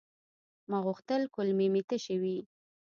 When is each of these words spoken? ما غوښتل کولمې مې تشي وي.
ما 0.69 0.77
غوښتل 0.85 1.21
کولمې 1.35 1.67
مې 1.73 1.81
تشي 1.89 2.15
وي. 2.21 2.37